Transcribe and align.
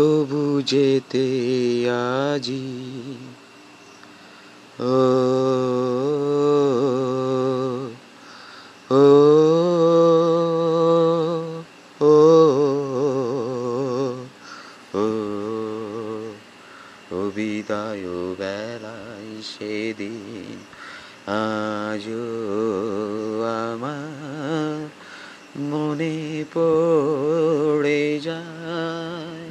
তবু 0.00 0.60
যেতে 0.66 1.26
আজি। 2.16 2.64
ও 4.80 4.82
ও 8.90 8.96
ও 17.12 17.30
বিদায় 17.36 18.06
বেলায় 18.38 19.42
সেদিন 19.42 20.58
আজও 21.26 22.26
আমার 23.64 24.90
মনে 25.60 26.44
পড়ে 26.54 28.18
যায় 28.18 29.50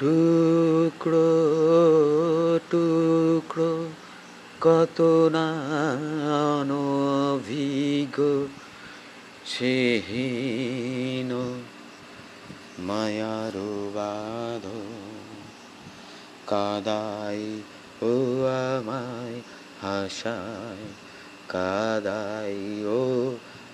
টুকরো 0.00 1.30
টুকরো, 2.70 3.72
কত 4.60 5.00
না 5.32 5.48
অনভিজ্ঞ, 6.60 8.18
সেহীন 9.46 11.30
মায়ার 12.78 13.56
বাধ। 13.94 14.64
কাদাই 16.46 17.42
ও 18.02 18.12
আমায় 18.78 19.40
হাসায় 19.82 20.84
কাদাই 21.48 22.84
ও 22.84 23.02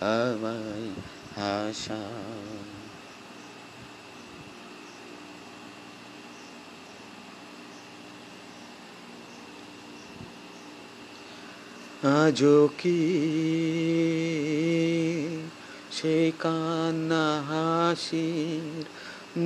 আমায় 0.00 0.88
হাসায়। 1.36 2.75
আজও 12.02 12.68
কি 12.78 13.00
সে 15.90 16.32
কান্না 16.38 17.42
হাসির 17.48 18.84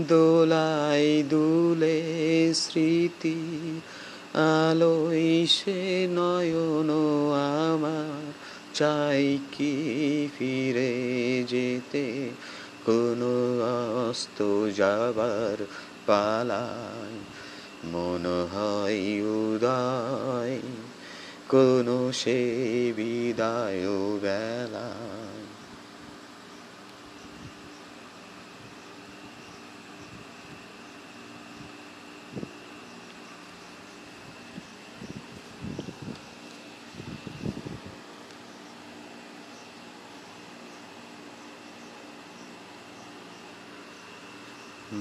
দোলাই 0.08 1.24
দুলে 1.30 2.00
স্মৃতি 2.54 3.38
আলোই 4.34 5.46
সে 5.46 6.08
নয়ন 6.10 6.90
আমার 7.64 8.32
চাই 8.74 9.38
কি 9.52 9.74
ফিরে 10.38 10.94
যেতে? 11.48 12.30
কোনো 12.86 13.62
অস্ত 14.10 14.42
যাবার 14.76 15.64
পালায় 16.06 17.18
মন 17.84 18.46
হয় 18.54 19.22
উদয় 19.22 20.89
কোনো 21.50 22.12
সে 22.12 22.38
বিদায় 22.96 23.82
বেলায় 24.22 25.44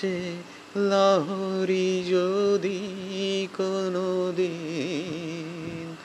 সে 0.00 0.36
লহরি 0.76 2.04
যদি 2.08 3.48
কোনো 3.56 4.32
দিন 4.36 5.96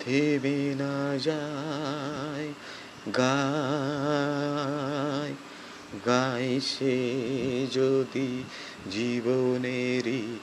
থেমে 0.00 0.74
না 0.78 1.18
যায় 1.18 2.52
গায় 3.18 5.34
গায় 6.06 6.60
সে 6.60 7.66
যদি 7.72 8.44
জীবনেরই 8.90 10.38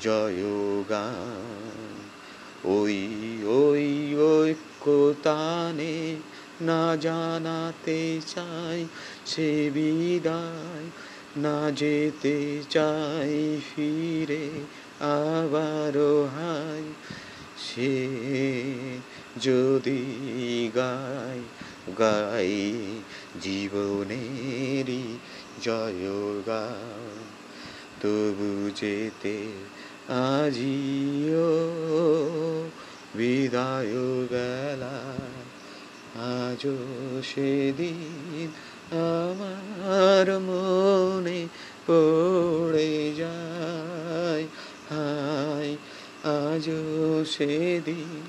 জয়গান। 0.00 1.94
ওই 2.64 3.38
ওই 3.44 4.16
ঐক্যতানে 4.34 6.16
না 6.60 6.96
জানাতে 6.96 8.20
চাই 8.26 8.86
সে 9.26 9.70
বিদায় 9.74 11.09
না 11.36 11.70
যেতে 11.70 12.62
চাই 12.70 13.60
ফিরে 13.60 14.48
আবারও 15.00 16.24
হাই। 16.24 16.84
সে 17.58 18.08
যদি 19.40 20.70
গাই 20.76 21.40
গাই 21.98 22.74
জীবনেরই 23.42 25.18
জয় 25.62 25.92
জয়গান 25.92 27.24
তবু 28.00 28.70
যেতে 28.76 29.48
আজিও 30.08 31.50
বিদায় 33.16 33.94
বেলা 34.30 35.29
আজও 36.20 36.76
সেদিন 37.22 38.48
আমার 38.92 40.40
মনে 40.40 41.46
পড়ে 41.86 43.12
যায়। 43.16 44.44
হায়, 44.90 45.76
আজও 46.24 47.24
সেদিন 47.24 48.20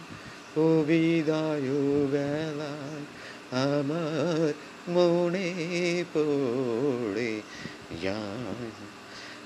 ও 0.58 0.84
বিদায় 0.88 1.70
বেলায় 2.12 3.04
আমার 3.64 4.54
মনে 4.90 5.50
পড়ে 6.14 7.42
যায়। 8.02 8.72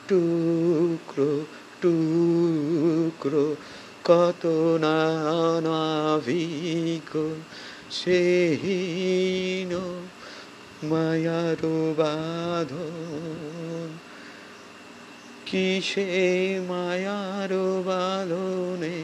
টুকরো 0.07 1.45
টুকরো, 1.81 3.55
কত 4.03 4.45
না 4.81 4.97
নাভিক 5.61 7.11
সেহীন 7.91 9.79
মায়ার 10.83 11.93
বাঁধন। 11.97 13.97
কিসে 15.45 16.59
মায়ার 16.67 17.49
বাঁধনে 17.85 19.03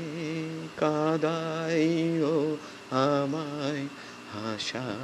কাদাই 0.78 2.22
ও 2.22 2.58
আমায় 2.92 3.86
হাসা 4.34 4.98